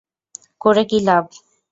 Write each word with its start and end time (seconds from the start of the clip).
করে 0.61 0.83
কী 0.89 0.97
লাভ? 1.01 1.25